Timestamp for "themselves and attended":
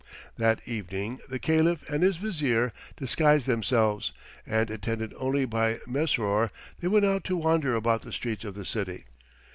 3.45-5.13